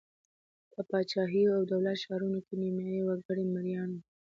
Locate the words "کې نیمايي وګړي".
2.45-3.45